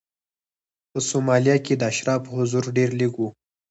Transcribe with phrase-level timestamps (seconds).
[0.91, 3.25] په سومالیا کې د اشرافو حضور ډېر لږ و.